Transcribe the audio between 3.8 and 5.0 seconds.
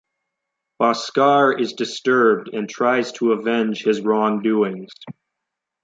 his wrongdoings.